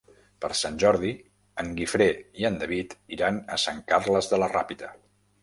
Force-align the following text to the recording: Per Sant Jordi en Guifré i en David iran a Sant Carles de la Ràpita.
Per 0.43 0.49
Sant 0.59 0.77
Jordi 0.83 1.11
en 1.63 1.69
Guifré 1.81 2.07
i 2.45 2.49
en 2.51 2.57
David 2.65 2.97
iran 3.19 3.39
a 3.57 3.61
Sant 3.67 3.85
Carles 3.93 4.33
de 4.35 4.43
la 4.43 4.51
Ràpita. 4.57 4.93